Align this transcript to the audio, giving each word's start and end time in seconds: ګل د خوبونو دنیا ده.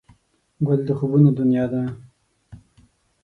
ګل 0.67 0.81
د 0.87 0.89
خوبونو 0.97 1.29
دنیا 1.39 1.65
ده. 1.71 1.83